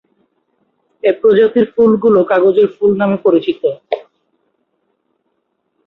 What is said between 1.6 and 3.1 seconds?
ফুলগুলো "কাগজের ফুল"